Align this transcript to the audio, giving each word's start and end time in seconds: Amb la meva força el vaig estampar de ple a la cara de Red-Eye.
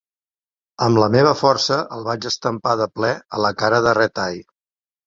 Amb 0.85 0.99
la 1.03 1.09
meva 1.17 1.35
força 1.43 1.79
el 1.99 2.09
vaig 2.09 2.27
estampar 2.33 2.75
de 2.83 2.91
ple 2.99 3.13
a 3.39 3.47
la 3.49 3.57
cara 3.63 3.85
de 3.89 3.97
Red-Eye. 4.03 4.47